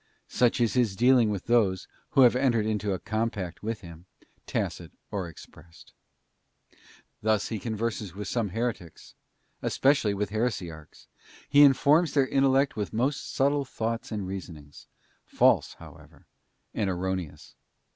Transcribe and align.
Such 0.29 0.59
is 0.59 0.73
his 0.73 0.95
dealing 0.95 1.29
with 1.29 1.45
those, 1.45 1.87
who 2.13 2.21
have 2.21 2.35
entered 2.35 2.65
into 2.65 2.91
a 2.93 2.97
compact 2.97 3.61
with 3.61 3.81
him, 3.81 4.07
tacit 4.47 4.91
or 5.11 5.29
expressed. 5.29 5.93
Thus 7.21 7.49
he 7.49 7.59
converses 7.59 8.15
with 8.15 8.27
some 8.27 8.49
heretics, 8.49 9.13
especially 9.61 10.15
with 10.15 10.31
heresiarchs; 10.31 11.05
he 11.49 11.61
informs 11.61 12.15
their 12.15 12.25
intel 12.25 12.51
lect 12.53 12.75
with 12.75 12.93
most 12.93 13.31
subtle 13.31 13.63
thoughts 13.63 14.11
and 14.11 14.25
reasonings, 14.25 14.87
false, 15.27 15.75
however, 15.75 16.25
and 16.73 16.89
erroneous. 16.89 17.53